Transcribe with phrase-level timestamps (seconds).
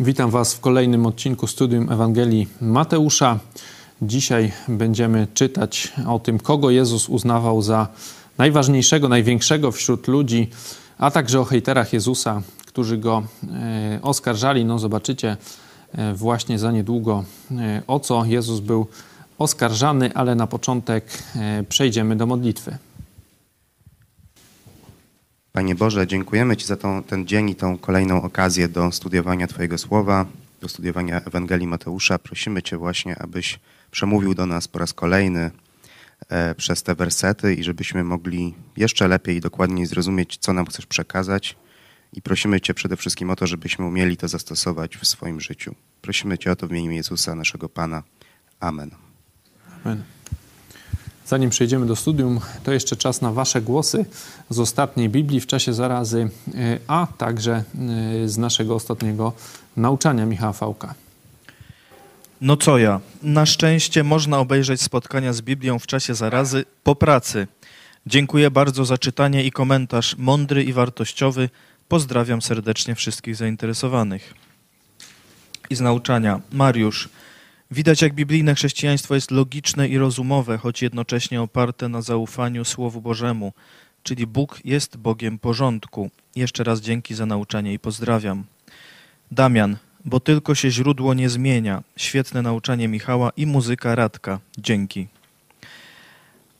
[0.00, 3.38] Witam Was w kolejnym odcinku Studium Ewangelii Mateusza.
[4.02, 7.88] Dzisiaj będziemy czytać o tym, kogo Jezus uznawał za
[8.38, 10.50] najważniejszego, największego wśród ludzi,
[10.98, 13.22] a także o hejterach Jezusa, którzy go
[13.52, 14.64] e, oskarżali.
[14.64, 15.36] No, zobaczycie
[15.92, 18.86] e, właśnie za niedługo, e, o co Jezus był
[19.38, 21.22] oskarżany, ale na początek
[21.68, 22.78] przejdziemy do modlitwy.
[25.58, 29.78] Panie Boże, dziękujemy Ci za tą, ten dzień i tą kolejną okazję do studiowania Twojego
[29.78, 30.26] słowa,
[30.60, 32.18] do studiowania Ewangelii Mateusza.
[32.18, 35.50] Prosimy Cię właśnie, abyś przemówił do nas po raz kolejny
[36.28, 40.86] e, przez te wersety i żebyśmy mogli jeszcze lepiej i dokładniej zrozumieć, co nam chcesz
[40.86, 41.56] przekazać.
[42.12, 45.74] I prosimy Cię przede wszystkim o to, żebyśmy umieli to zastosować w swoim życiu.
[46.02, 48.02] Prosimy Cię o to w imieniu Jezusa, naszego Pana.
[48.60, 48.90] Amen.
[49.84, 50.02] Amen.
[51.28, 54.04] Zanim przejdziemy do studium, to jeszcze czas na Wasze głosy
[54.50, 57.52] z ostatniej Biblii w czasie zarazy, e, a także
[58.24, 59.32] e, z naszego ostatniego
[59.76, 60.94] nauczania Michała Fałka.
[62.40, 63.00] No co ja?
[63.22, 67.46] Na szczęście można obejrzeć spotkania z Biblią w czasie zarazy po pracy.
[68.06, 71.48] Dziękuję bardzo za czytanie i komentarz mądry i wartościowy.
[71.88, 74.34] Pozdrawiam serdecznie wszystkich zainteresowanych.
[75.70, 76.40] I z nauczania.
[76.52, 77.08] Mariusz.
[77.70, 83.52] Widać, jak biblijne chrześcijaństwo jest logiczne i rozumowe, choć jednocześnie oparte na zaufaniu Słowu Bożemu,
[84.02, 86.10] czyli Bóg jest Bogiem porządku.
[86.36, 88.44] Jeszcze raz dzięki za nauczanie i pozdrawiam.
[89.30, 91.82] Damian, bo tylko się źródło nie zmienia.
[91.96, 94.40] Świetne nauczanie Michała i muzyka Radka.
[94.58, 95.08] Dzięki.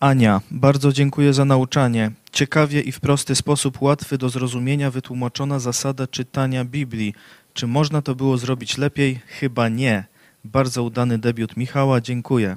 [0.01, 2.11] Ania, bardzo dziękuję za nauczanie.
[2.33, 7.15] Ciekawie i w prosty sposób łatwy do zrozumienia wytłumaczona zasada czytania Biblii.
[7.55, 9.21] Czy można to było zrobić lepiej?
[9.27, 10.05] Chyba nie.
[10.53, 12.57] Bardzo udany debiut Michała, dziękuję.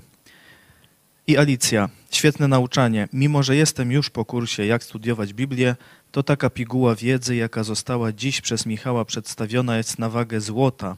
[1.27, 3.07] I Alicja, świetne nauczanie.
[3.13, 5.75] Mimo, że jestem już po kursie Jak studiować Biblię,
[6.11, 10.97] to taka piguła wiedzy, jaka została dziś przez Michała przedstawiona, jest na wagę złota.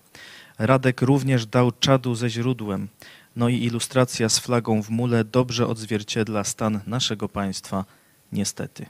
[0.60, 2.88] Radek również dał czadu ze źródłem.
[3.36, 7.86] No i ilustracja z flagą w mule dobrze odzwierciedla stan naszego państwa,
[8.32, 8.86] niestety.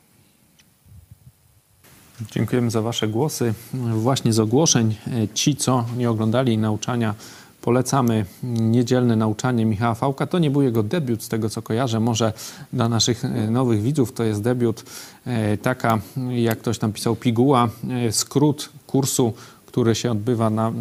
[2.32, 3.54] Dziękujemy za Wasze głosy.
[3.94, 4.96] Właśnie z ogłoszeń.
[5.34, 7.16] Ci, co nie oglądali nauczania
[7.64, 10.28] polecamy niedzielne nauczanie Michała Fałka.
[10.28, 12.00] To nie był jego debiut, z tego co kojarzę.
[12.00, 12.34] Może
[12.74, 14.84] dla naszych e, nowych widzów to jest debiut
[15.26, 19.34] e, taka, jak ktoś tam pisał, piguła, e, skrót kursu,
[19.66, 20.72] który się odbywa na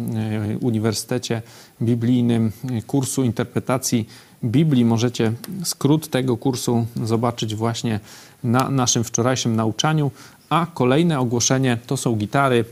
[0.61, 1.41] Uniwersytecie
[1.81, 2.51] Biblijnym,
[2.87, 4.07] kursu interpretacji
[4.43, 4.85] Biblii.
[4.85, 5.33] Możecie
[5.63, 7.99] skrót tego kursu zobaczyć właśnie
[8.43, 10.11] na naszym wczorajszym nauczaniu.
[10.49, 12.65] A kolejne ogłoszenie to są gitary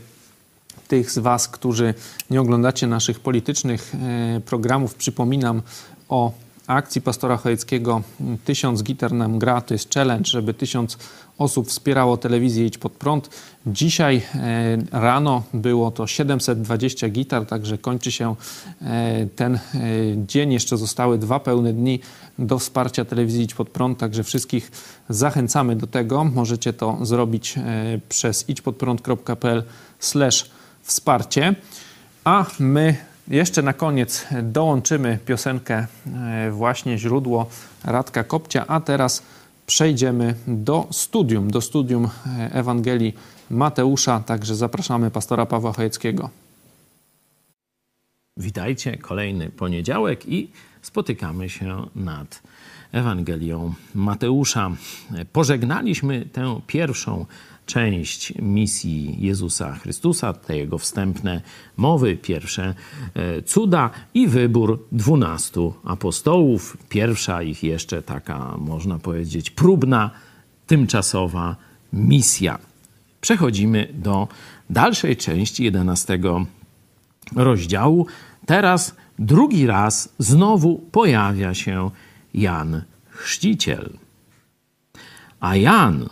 [0.92, 1.94] tych z Was, którzy
[2.30, 5.62] nie oglądacie naszych politycznych e, programów, przypominam
[6.08, 6.32] o
[6.66, 8.02] akcji pastora Chojeckiego
[8.44, 10.98] Tysiąc gitar nam gra, to jest challenge, żeby tysiąc
[11.38, 13.30] osób wspierało telewizję Idź Pod Prąd.
[13.66, 18.34] Dzisiaj e, rano było to 720 gitar, także kończy się
[18.82, 19.58] e, ten
[20.26, 20.52] dzień.
[20.52, 22.00] Jeszcze zostały dwa pełne dni
[22.38, 24.70] do wsparcia telewizji Idź Pod Prąd, także wszystkich
[25.08, 26.24] zachęcamy do tego.
[26.24, 27.54] Możecie to zrobić
[28.08, 29.64] przez idźpodprąd.pl
[29.98, 30.50] slash
[30.82, 31.54] wsparcie.
[32.24, 32.96] A my
[33.28, 37.46] jeszcze na koniec dołączymy piosenkę e, właśnie źródło
[37.84, 39.22] Radka Kopcia, a teraz
[39.66, 43.14] przejdziemy do studium, do studium e, Ewangelii
[43.50, 46.30] Mateusza, także zapraszamy pastora Pawła Chojeckiego.
[48.36, 50.50] Witajcie, kolejny poniedziałek i
[50.82, 52.42] spotykamy się nad
[52.92, 54.70] Ewangelią Mateusza.
[55.32, 57.26] Pożegnaliśmy tę pierwszą
[57.66, 61.40] część misji Jezusa Chrystusa, te jego wstępne
[61.76, 62.74] mowy, pierwsze
[63.14, 66.76] e, cuda i wybór dwunastu apostołów.
[66.88, 70.10] Pierwsza ich jeszcze taka, można powiedzieć, próbna,
[70.66, 71.56] tymczasowa
[71.92, 72.58] misja.
[73.20, 74.28] Przechodzimy do
[74.70, 76.46] dalszej części jedenastego
[77.36, 78.06] rozdziału.
[78.46, 81.90] Teraz drugi raz znowu pojawia się
[82.34, 83.90] Jan Chrzciciel.
[85.40, 86.08] A Jan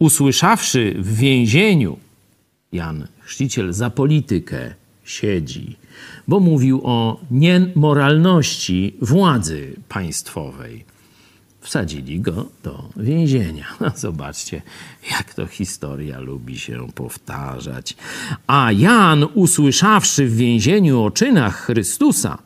[0.00, 1.98] usłyszawszy w więzieniu,
[2.72, 4.74] Jan Chrzciciel za politykę
[5.04, 5.76] siedzi,
[6.28, 10.84] bo mówił o niemoralności władzy państwowej.
[11.60, 13.66] Wsadzili go do więzienia.
[13.96, 14.62] Zobaczcie,
[15.10, 17.96] jak to historia lubi się powtarzać.
[18.46, 22.38] A Jan, usłyszawszy w więzieniu o czynach Chrystusa,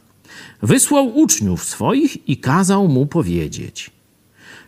[0.62, 3.90] wysłał uczniów swoich i kazał mu powiedzieć: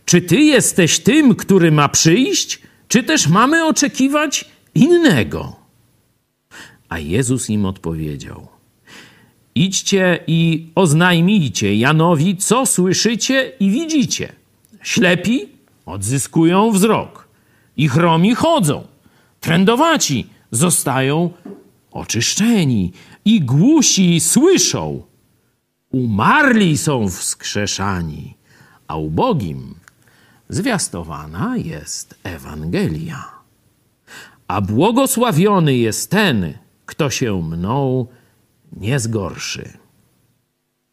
[0.05, 4.45] Czy ty jesteś tym, który ma przyjść, czy też mamy oczekiwać
[4.75, 5.55] innego?
[6.89, 8.47] A Jezus im odpowiedział:
[9.55, 14.31] Idźcie i oznajmijcie Janowi, co słyszycie i widzicie.
[14.81, 15.49] Ślepi
[15.85, 17.27] odzyskują wzrok,
[17.77, 18.87] i chromi chodzą,
[19.39, 21.29] trędowaci zostają
[21.91, 22.91] oczyszczeni
[23.25, 25.03] i głusi słyszą.
[25.91, 28.37] Umarli są wskrzeszani,
[28.87, 29.75] a ubogim
[30.49, 33.25] zwiastowana jest Ewangelia.
[34.47, 36.53] A błogosławiony jest ten,
[36.85, 38.07] kto się mną
[38.77, 39.77] nie zgorszy.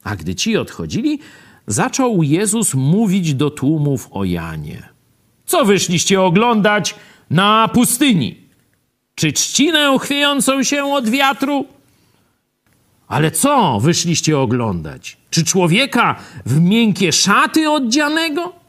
[0.04, 1.18] A gdy ci odchodzili,
[1.66, 4.88] zaczął Jezus mówić do tłumów o Janie.
[5.46, 6.94] Co wyszliście oglądać
[7.30, 8.44] na pustyni?
[9.14, 11.66] Czy trzcinę chwiejącą się od wiatru?
[13.08, 15.16] Ale co wyszliście oglądać?
[15.30, 16.16] Czy człowieka
[16.46, 18.63] w miękkie szaty odzianego?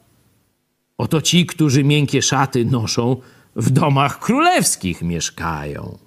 [0.98, 3.18] Oto ci, którzy miękkie szaty noszą,
[3.56, 5.98] w domach królewskich mieszkają.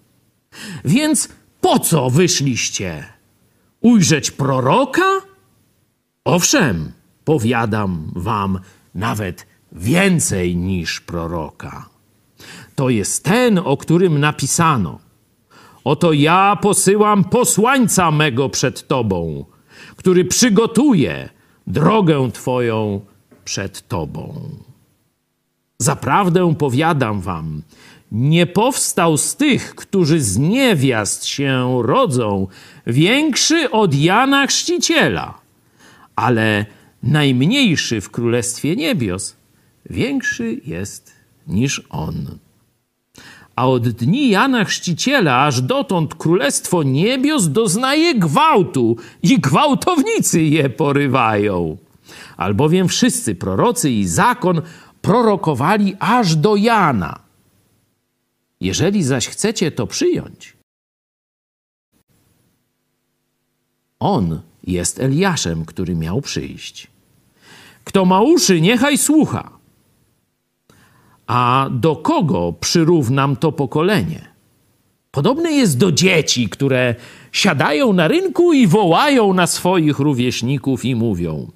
[0.84, 1.28] Więc
[1.60, 3.04] po co wyszliście?
[3.80, 5.20] Ujrzeć proroka?
[6.24, 6.92] Owszem,
[7.24, 8.60] powiadam wam
[8.94, 11.88] nawet więcej niż proroka.
[12.74, 14.98] To jest ten, o którym napisano.
[15.84, 19.44] Oto ja posyłam posłańca mego przed tobą,
[19.96, 21.28] który przygotuje
[21.66, 23.00] drogę twoją
[23.44, 24.50] przed tobą.
[25.82, 27.62] Zaprawdę powiadam wam,
[28.12, 32.46] nie powstał z tych, którzy z niewiast się rodzą,
[32.86, 35.40] większy od Jana Chrzciciela,
[36.16, 36.66] ale
[37.02, 39.36] najmniejszy w Królestwie Niebios
[39.90, 41.12] większy jest
[41.46, 42.38] niż on.
[43.56, 51.76] A od dni Jana Chrzciciela aż dotąd Królestwo Niebios doznaje gwałtu i gwałtownicy je porywają.
[52.36, 54.62] Albowiem wszyscy prorocy i zakon
[55.08, 57.18] prorokowali aż do Jana.
[58.60, 60.56] Jeżeli zaś chcecie to przyjąć,
[64.00, 66.86] on jest Eliaszem, który miał przyjść.
[67.84, 69.50] Kto ma uszy, niechaj słucha.
[71.26, 74.37] A do kogo przyrównam to pokolenie?
[75.18, 76.94] Podobne jest do dzieci, które
[77.32, 81.50] siadają na rynku i wołają na swoich rówieśników i mówią: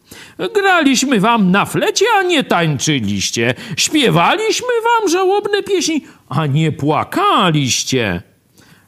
[0.54, 3.54] Graliśmy wam na flecie, a nie tańczyliście.
[3.76, 8.22] Śpiewaliśmy wam żałobne pieśni, a nie płakaliście.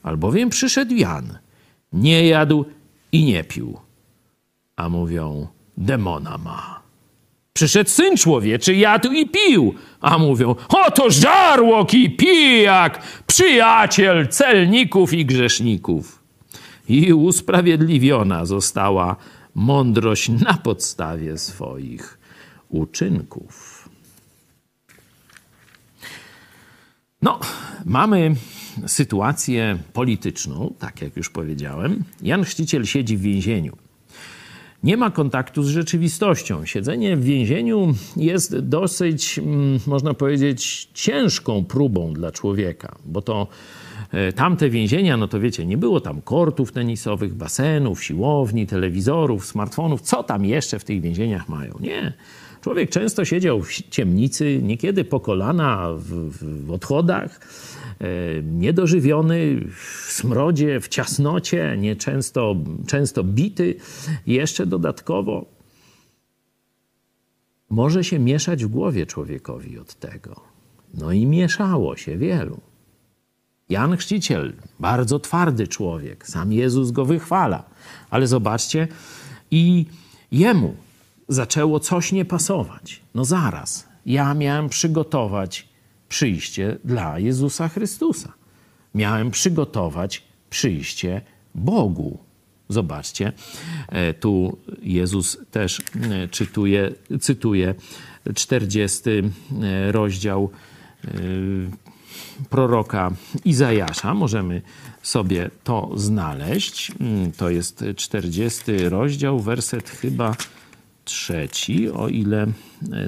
[0.03, 1.39] Albowiem przyszedł Jan,
[1.93, 2.65] nie jadł
[3.13, 3.79] i nie pił.
[4.77, 6.74] A mówią: Demona ma.
[7.57, 9.75] Przyszedł syn człowieczy, jadł i pił.
[10.01, 16.23] A mówią, oto żarłok i pijak, przyjaciel celników i grzeszników.
[16.89, 19.17] I usprawiedliwiona została
[19.55, 22.19] mądrość na podstawie swoich
[22.69, 23.89] uczynków.
[27.23, 27.41] No,
[27.85, 28.35] mamy
[28.87, 32.05] sytuację polityczną, tak jak już powiedziałem.
[32.23, 33.84] Jan Chrzciciel siedzi w więzieniu
[34.85, 36.67] nie ma kontaktu z rzeczywistością.
[36.67, 43.47] Siedzenie w więzieniu jest dosyć, mm, można powiedzieć, ciężką próbą dla człowieka, bo to
[44.11, 50.01] e, tamte więzienia, no to wiecie, nie było tam kortów tenisowych, basenów, siłowni, telewizorów, smartfonów.
[50.01, 51.75] Co tam jeszcze w tych więzieniach mają?
[51.81, 52.13] Nie.
[52.65, 56.29] Człowiek często siedział w ciemnicy, niekiedy po kolana w,
[56.67, 57.41] w odchodach
[58.01, 62.57] E, niedożywiony, w smrodzie, w ciasnocie, nieczęsto
[62.87, 63.75] często bity,
[64.27, 65.45] jeszcze dodatkowo
[67.71, 70.41] może się mieszać w głowie człowiekowi od tego.
[70.95, 72.61] No i mieszało się wielu.
[73.69, 77.65] Jan Chrzciciel, bardzo twardy człowiek, sam Jezus go wychwala,
[78.11, 78.89] ale zobaczcie,
[79.51, 79.87] i
[80.33, 80.77] jemu
[81.29, 83.01] zaczęło coś nie pasować.
[83.15, 85.69] No zaraz, ja miałem przygotować
[86.09, 88.33] przyjście dla Jezusa Chrystusa.
[88.95, 91.21] Miałem przygotować przyjście
[91.55, 92.19] Bogu.
[92.69, 93.33] Zobaczcie,
[93.89, 97.75] e, tu Jezus też e, czytuje, cytuje
[98.35, 99.23] 40 e,
[99.93, 100.51] rozdział
[102.51, 103.11] proroka
[103.45, 104.15] Izajasza.
[104.15, 104.63] Możemy
[105.03, 106.93] sobie to znaleźć.
[107.01, 110.37] Mm, to jest 40 rozdział, werset chyba
[111.05, 112.47] trzeci, o ile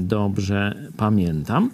[0.00, 1.71] dobrze pamiętam.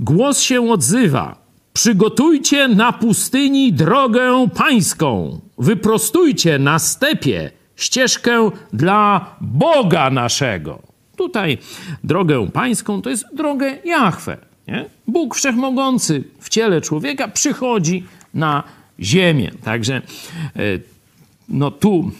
[0.00, 1.46] Głos się odzywa.
[1.72, 5.40] Przygotujcie na pustyni drogę pańską.
[5.58, 10.82] Wyprostujcie na stepie ścieżkę dla Boga naszego.
[11.16, 11.58] Tutaj
[12.04, 14.36] drogę pańską to jest drogę Jahwe.
[14.68, 14.84] Nie?
[15.06, 18.62] Bóg Wszechmogący w ciele człowieka przychodzi na
[19.00, 19.50] ziemię.
[19.64, 20.02] Także e,
[21.48, 22.10] no tu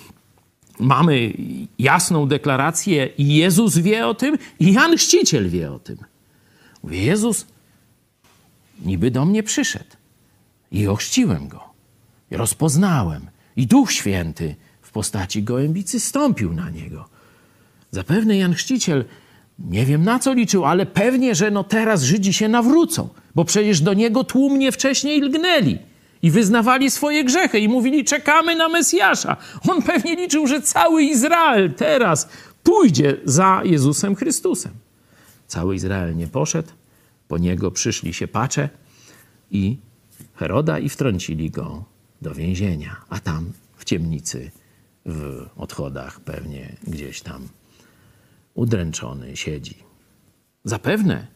[0.78, 1.32] mamy
[1.78, 5.96] jasną deklarację i Jezus wie o tym i Jan Chrzciciel wie o tym.
[6.82, 7.46] Mówi, Jezus
[8.84, 9.96] niby do mnie przyszedł.
[10.72, 11.64] I ochrzciłem go.
[12.30, 13.26] I rozpoznałem.
[13.56, 17.08] I Duch Święty w postaci gołębicy stąpił na niego.
[17.90, 19.04] Zapewne Jan Chrzciciel
[19.58, 23.80] nie wiem na co liczył, ale pewnie, że no teraz Żydzi się nawrócą, bo przecież
[23.80, 25.78] do niego tłumnie wcześniej lgnęli
[26.26, 29.36] i wyznawali swoje grzechy i mówili: Czekamy na Mesjasza.
[29.68, 32.28] On pewnie liczył, że cały Izrael teraz
[32.62, 34.72] pójdzie za Jezusem Chrystusem.
[35.46, 36.68] Cały Izrael nie poszedł,
[37.28, 38.68] po niego przyszli się pacze
[39.50, 39.76] i
[40.34, 41.84] Heroda i wtrącili go
[42.22, 44.50] do więzienia, a tam w ciemnicy,
[45.04, 47.48] w odchodach pewnie gdzieś tam
[48.54, 49.76] udręczony siedzi.
[50.64, 51.26] Zapewne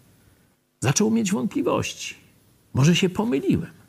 [0.81, 2.15] zaczął mieć wątpliwości.
[2.75, 3.80] Może się pomyliłem.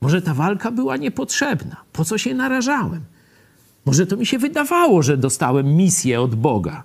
[0.00, 1.76] Może ta walka była niepotrzebna.
[1.92, 3.00] Po co się narażałem?
[3.86, 6.82] Może to mi się wydawało, że dostałem misję od Boga,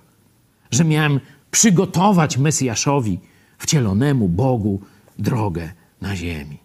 [0.70, 3.20] że miałem przygotować Mesjaszowi,
[3.58, 4.80] wcielonemu Bogu,
[5.18, 6.58] drogę na ziemi.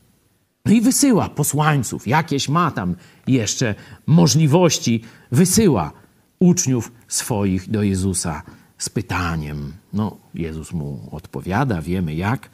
[0.66, 2.96] No i wysyła posłańców, jakieś ma tam
[3.27, 3.75] jeszcze
[4.08, 5.92] możliwości, wysyła
[6.39, 8.42] uczniów swoich do Jezusa
[8.77, 9.74] z pytaniem.
[9.94, 12.50] No, Jezus mu odpowiada, wiemy jak.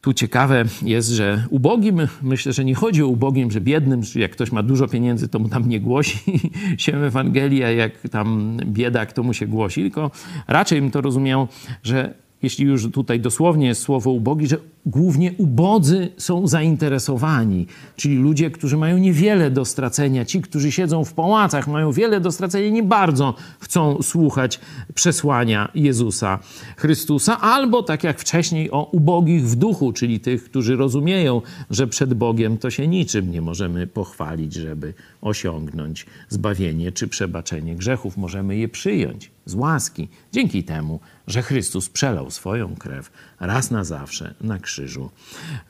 [0.00, 4.32] Tu ciekawe jest, że ubogim, myślę, że nie chodzi o ubogim, że biednym, że jak
[4.32, 6.18] ktoś ma dużo pieniędzy, to mu tam nie głosi
[6.78, 10.10] się Ewangelia, jak tam biedak, to mu się głosi, tylko
[10.48, 11.48] raczej bym to rozumiał,
[11.82, 14.56] że jeśli już tutaj dosłownie jest słowo ubogi, że
[14.86, 17.66] głównie ubodzy są zainteresowani,
[17.96, 22.32] czyli ludzie, którzy mają niewiele do stracenia, ci, którzy siedzą w pałacach, mają wiele do
[22.32, 24.60] stracenia, nie bardzo chcą słuchać
[24.94, 26.38] przesłania Jezusa
[26.76, 32.14] Chrystusa, albo tak jak wcześniej o ubogich w duchu, czyli tych, którzy rozumieją, że przed
[32.14, 38.16] Bogiem to się niczym nie możemy pochwalić, żeby osiągnąć zbawienie czy przebaczenie grzechów.
[38.16, 43.10] Możemy je przyjąć z łaski, dzięki temu, że Chrystus przelał swoją krew
[43.40, 45.10] raz na zawsze na krzyżu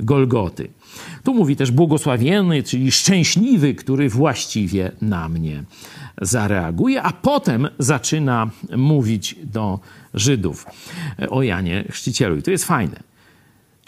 [0.01, 0.69] Golgoty.
[1.25, 5.65] Tu mówi też błogosławiony, czyli szczęśliwy, który właściwie na mnie
[6.23, 9.81] zareaguje, a potem zaczyna mówić do
[10.15, 10.67] Żydów
[11.31, 12.37] o Janie Chrzcicielu.
[12.37, 13.10] I to jest fajne.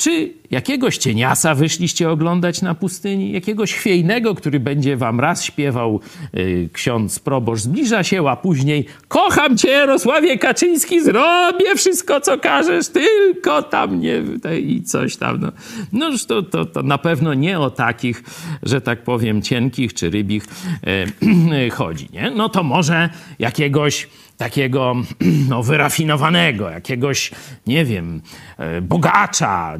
[0.02, 3.32] Czy jakiegoś cieniasa wyszliście oglądać na pustyni?
[3.32, 6.00] Jakiegoś chwiejnego, który będzie wam raz śpiewał
[6.37, 12.88] y, ksiądz proboszcz zbliża się, a później kocham cię Jarosławie Kaczyński, zrobię wszystko, co każesz,
[12.88, 14.23] tylko tam nie...
[14.61, 15.40] i coś tam.
[15.40, 15.52] No,
[15.92, 18.23] no to, to, to na pewno nie o takich,
[18.62, 20.44] że tak powiem, cienkich czy rybich
[21.66, 22.30] y, chodzi, nie?
[22.30, 24.95] No to może jakiegoś takiego
[25.49, 27.31] no, wyrafinowanego, jakiegoś,
[27.67, 28.21] nie wiem,
[28.59, 29.79] e, bogacza,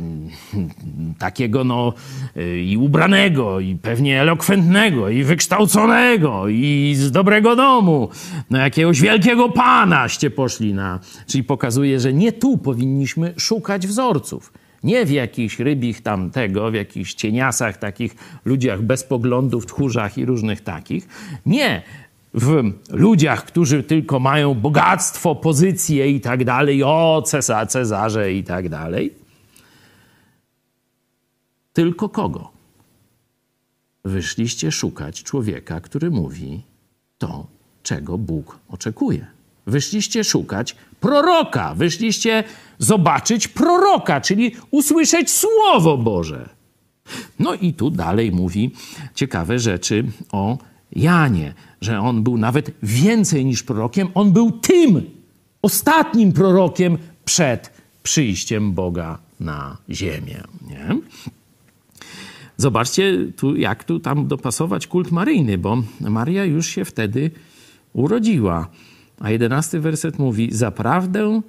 [1.19, 1.93] takiego no
[2.37, 8.09] e, i ubranego, i pewnie elokwentnego, i wykształconego, i z dobrego domu,
[8.51, 11.01] no jakiegoś wielkiego panaście poszli na...
[11.27, 14.53] Czyli pokazuje, że nie tu powinniśmy szukać wzorców.
[14.83, 20.25] Nie w jakichś rybich tam tego, w jakichś cieniasach, takich ludziach bez poglądów, tchórzach i
[20.25, 21.09] różnych takich.
[21.47, 21.83] Nie,
[22.35, 28.69] w ludziach, którzy tylko mają bogactwo, pozycję i tak dalej, o cesarze, Cezarze i tak
[28.69, 29.15] dalej.
[31.73, 32.51] Tylko kogo?
[34.05, 36.63] Wyszliście szukać człowieka, który mówi
[37.19, 37.47] to,
[37.83, 39.27] czego Bóg oczekuje.
[39.67, 42.45] Wyszliście szukać proroka, wyszliście
[42.79, 46.49] zobaczyć proroka, czyli usłyszeć Słowo Boże.
[47.39, 48.71] No i tu dalej mówi
[49.15, 50.59] ciekawe rzeczy o
[50.97, 55.03] Janie, że on był nawet więcej niż prorokiem, on był tym
[55.63, 57.73] ostatnim prorokiem przed
[58.03, 60.43] przyjściem Boga na ziemię.
[60.69, 60.99] Nie?
[62.57, 67.31] Zobaczcie, tu, jak tu tam dopasować kult maryjny, bo Maria już się wtedy
[67.93, 68.69] urodziła.
[69.21, 71.41] A jedenasty werset mówi: Zaprawdę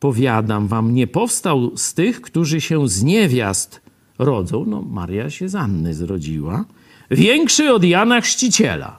[0.00, 3.80] powiadam wam, nie powstał z tych, którzy się z niewiast
[4.18, 4.64] rodzą.
[4.66, 6.64] No, Maria się z Anny zrodziła
[7.10, 8.98] większy od Jana Chrzciciela.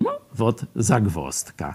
[0.00, 1.74] No, wod zagwostka.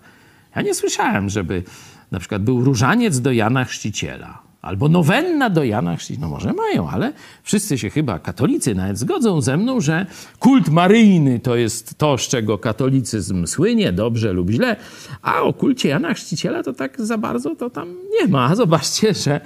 [0.56, 1.64] Ja nie słyszałem, żeby
[2.12, 4.42] na przykład był różaniec do Jana Chrzciciela.
[4.64, 6.28] Albo nowenna do Jana Chrzciciela.
[6.28, 10.06] No może mają, ale wszyscy się chyba, katolicy nawet zgodzą ze mną, że
[10.40, 14.76] kult maryjny to jest to, z czego katolicyzm słynie, dobrze lub źle,
[15.22, 18.56] a o kulcie Jana Chrzciciela to tak za bardzo to tam nie ma.
[18.64, 19.42] Zobaczcie, że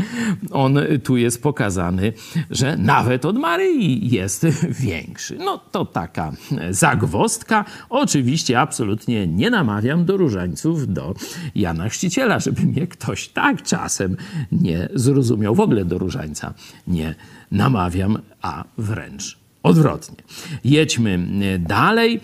[0.52, 2.14] on tu jest pokazany,
[2.50, 4.46] że nawet od Maryi jest
[4.88, 5.38] większy.
[5.38, 6.32] No to taka
[6.70, 7.66] zagwostka.
[7.90, 11.14] Oczywiście absolutnie nie namawiam do różańców do
[11.56, 14.18] Jana Chrzciciela, żeby mnie ktoś tak czasem
[14.52, 15.56] nie zrozumiał zrozumiał.
[15.56, 16.54] W ogóle do różańca
[16.88, 17.16] nie
[17.52, 20.16] namawiam, a wręcz odwrotnie.
[20.64, 22.20] Jedźmy e, dalej.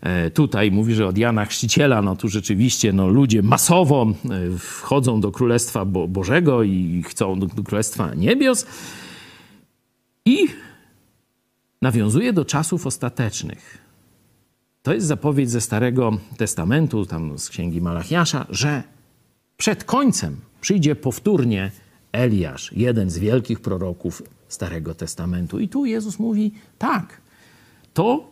[0.00, 5.20] E, tutaj mówi, że od Jana Chrzciciela, no tu rzeczywiście no, ludzie masowo e, wchodzą
[5.20, 8.66] do Królestwa Bo Bożego i chcą do, do Królestwa Niebios.
[10.24, 10.46] I
[11.82, 13.78] nawiązuje do czasów ostatecznych.
[14.82, 18.82] To jest zapowiedź ze Starego Testamentu, tam z Księgi Malachiasza, że
[19.56, 21.70] przed końcem przyjdzie powtórnie
[22.14, 25.60] Eliasz, jeden z wielkich proroków Starego Testamentu.
[25.60, 27.20] I tu Jezus mówi: tak,
[27.94, 28.30] to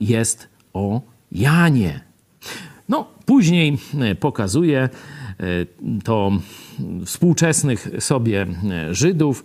[0.00, 1.00] jest o
[1.32, 2.00] Janie.
[2.88, 4.90] No, później e, pokazuje e,
[6.04, 6.32] to
[7.04, 9.44] współczesnych sobie e, Żydów.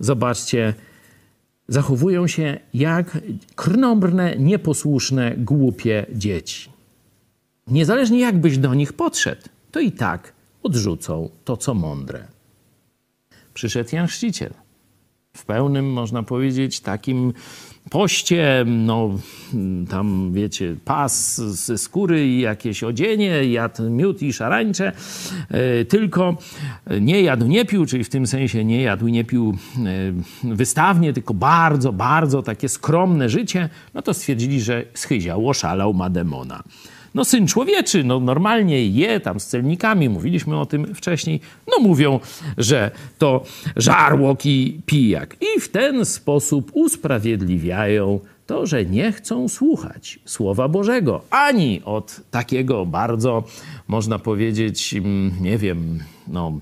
[0.00, 0.74] Zobaczcie,
[1.68, 3.18] zachowują się jak
[3.54, 6.70] krnąbrne, nieposłuszne, głupie dzieci.
[7.66, 12.34] Niezależnie jak byś do nich podszedł, to i tak odrzucą to, co mądre.
[13.54, 14.52] Przyszedł Jan Chrzciciel.
[15.36, 17.32] W pełnym, można powiedzieć, takim
[17.90, 19.10] poście, no
[19.90, 24.92] tam wiecie, pas ze skóry i jakieś odzienie, jadł miód i szarańcze,
[25.50, 26.36] e, tylko
[27.00, 29.56] nie jadł, nie pił, czyli w tym sensie nie jadł, nie pił
[30.44, 36.10] e, wystawnie, tylko bardzo, bardzo takie skromne życie, no to stwierdzili, że schyział, oszalał, ma
[36.10, 36.62] demona.
[37.14, 42.20] No syn człowieczy, no normalnie je tam z celnikami, mówiliśmy o tym wcześniej, no mówią,
[42.58, 43.44] że to
[43.76, 45.36] żarłok i pijak.
[45.40, 52.86] I w ten sposób usprawiedliwiają to, że nie chcą słuchać Słowa Bożego, ani od takiego
[52.86, 53.44] bardzo,
[53.88, 56.52] można powiedzieć, mm, nie wiem, no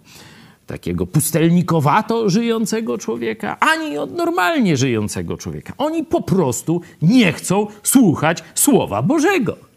[0.67, 5.73] takiego pustelnikowato żyjącego człowieka, ani od normalnie żyjącego człowieka.
[5.79, 9.72] Oni po prostu nie chcą słuchać Słowa Bożego.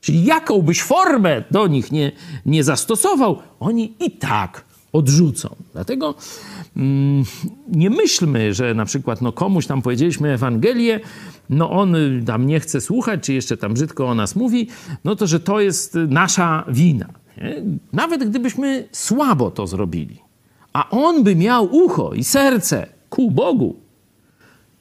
[0.00, 2.12] Czyli jaką byś formę do nich nie,
[2.46, 5.56] nie zastosował, oni i tak odrzucą.
[5.72, 6.14] Dlatego
[6.76, 7.24] mm,
[7.68, 11.00] nie myślmy, że na przykład no, komuś tam powiedzieliśmy Ewangelię,
[11.50, 14.68] no on tam nie chce słuchać, czy jeszcze tam brzydko o nas mówi,
[15.04, 17.08] no to że to jest nasza wina.
[17.36, 17.62] Nie?
[17.92, 20.20] Nawet gdybyśmy słabo to zrobili,
[20.72, 23.76] a on by miał ucho i serce ku Bogu,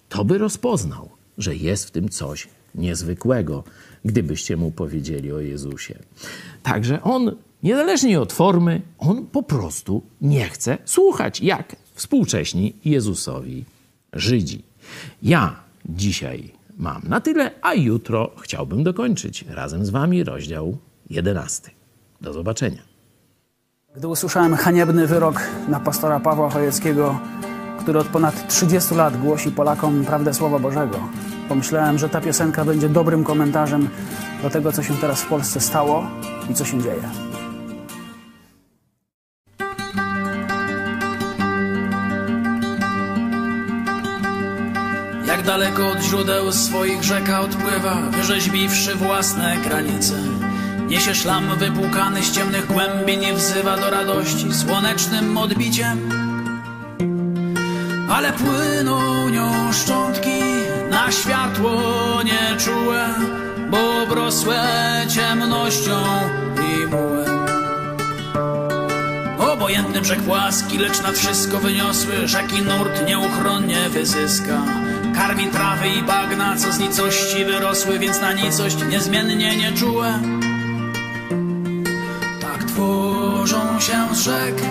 [0.09, 3.63] to by rozpoznał, że jest w tym coś niezwykłego,
[4.07, 5.95] gdybyście mu powiedzieli o Jezusie.
[6.63, 13.65] Także on, niezależnie od formy, on po prostu nie chce słuchać, jak współcześni Jezusowi
[14.13, 14.63] Żydzi.
[15.23, 20.77] Ja dzisiaj mam na tyle, a jutro chciałbym dokończyć razem z wami rozdział
[21.09, 21.71] 11.
[22.21, 22.81] Do zobaczenia.
[23.95, 27.19] Gdy usłyszałem haniebny wyrok na pastora Pawła Chojeckiego,
[27.79, 30.99] który od ponad 30 lat głosi Polakom prawdę Słowa Bożego,
[31.49, 33.89] pomyślałem, że ta piosenka będzie dobrym komentarzem
[34.43, 36.03] do tego, co się teraz w Polsce stało
[36.49, 37.03] i co się dzieje.
[45.27, 50.13] Jak daleko od źródeł swoich rzeka odpływa, wyrzeźbiwszy własne granice.
[50.87, 56.09] Niesie szlam wypłukany z ciemnych głębin i wzywa do radości słonecznym odbiciem.
[58.09, 60.56] Ale płyną nią szczątki
[60.89, 61.81] na światło
[62.23, 63.09] nieczułe,
[63.69, 64.63] bo obrosłe
[65.15, 66.03] ciemnością
[66.55, 67.47] i mułem.
[69.37, 74.61] Obojętny brzeg płaski, lecz nad wszystko wyniosły rzeki nurt nieuchronnie wyzyska.
[75.15, 80.19] Karmi trawy i bagna, co z nicości wyrosły, więc na nicość niezmiennie nieczułe.
[82.41, 84.61] Tak tworzą się z rzek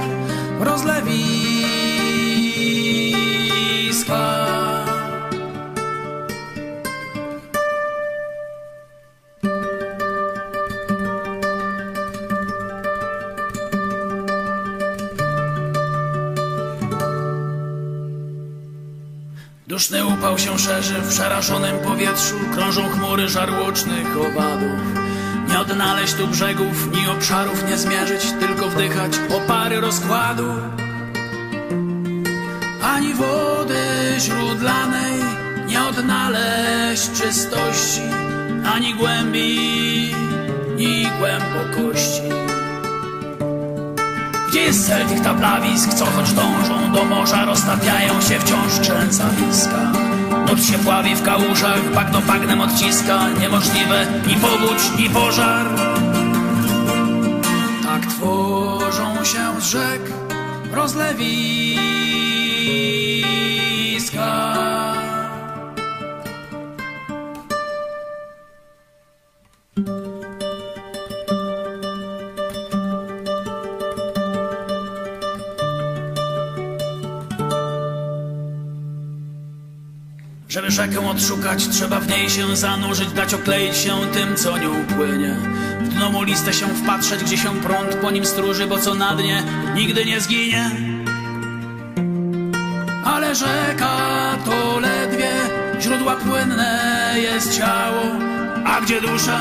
[0.60, 1.65] rozlewiska.
[19.76, 24.80] Duszny upał się szerzy w przerażonym powietrzu, krążą chmury żarłocznych owadów.
[25.48, 30.48] Nie odnaleźć tu brzegów, ni obszarów nie zmierzyć, tylko wdychać opary rozkładu.
[32.82, 33.84] Ani wody
[34.18, 35.20] źródlanej
[35.66, 38.02] nie odnaleźć czystości,
[38.74, 40.14] ani głębi,
[40.76, 42.55] ni głębokości.
[44.56, 49.92] Gdzie jest cel tych tablawisk, co choć dążą do morza, roztapiają się wciąż trzęsawiska.
[50.46, 55.66] Noc się pławi w kałużach, bagno bagnem odciska, niemożliwe ni powódź, ni pożar.
[57.82, 60.00] Tak tworzą się z rzek
[60.72, 62.45] rozlewiska.
[80.56, 85.36] Żeby rzekę odszukać, trzeba w niej się zanurzyć, dać okleić się tym, co nie upłynie.
[85.80, 89.14] W dno mu listę się wpatrzeć, gdzie się prąd po nim stróży, bo co na
[89.14, 89.42] dnie
[89.74, 90.70] nigdy nie zginie.
[93.04, 93.96] Ale rzeka
[94.44, 95.30] to ledwie
[95.80, 98.02] źródła płynne jest ciało,
[98.64, 99.40] a gdzie dusza,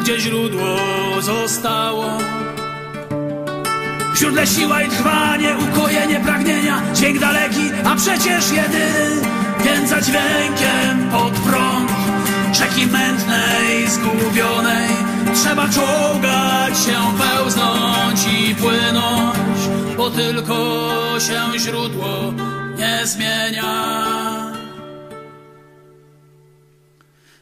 [0.00, 0.76] gdzie źródło
[1.20, 2.18] zostało.
[4.14, 9.22] W siła i trwanie, ukojenie pragnienia, dźwięk daleki, a przecież jedyny,
[9.64, 11.90] więc za dźwiękiem pod prąd
[12.52, 14.88] rzeki mętnej, zgubionej.
[15.34, 19.58] Trzeba czołgać się, pełznąć i płynąć
[19.96, 20.54] Bo tylko
[21.18, 22.32] się źródło
[22.78, 24.52] nie zmienia.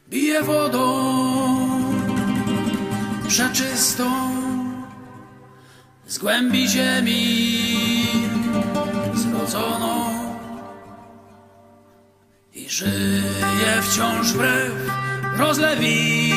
[0.09, 1.11] Bije wodą
[3.29, 4.05] przeczystą
[6.07, 7.47] z głębi ziemi
[9.15, 10.10] zrodzoną
[12.71, 14.73] żyje wciąż wbrew
[15.37, 16.31] rozlewiskom.